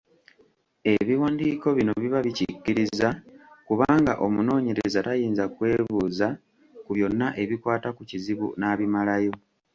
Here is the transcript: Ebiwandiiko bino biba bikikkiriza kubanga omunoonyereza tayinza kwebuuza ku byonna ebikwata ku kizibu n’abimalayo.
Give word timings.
Ebiwandiiko 0.93 1.67
bino 1.77 1.91
biba 2.03 2.19
bikikkiriza 2.27 3.09
kubanga 3.67 4.13
omunoonyereza 4.25 4.99
tayinza 5.05 5.45
kwebuuza 5.55 6.27
ku 6.85 6.91
byonna 6.95 7.27
ebikwata 7.43 7.89
ku 7.95 8.01
kizibu 8.09 8.47
n’abimalayo. 8.59 9.33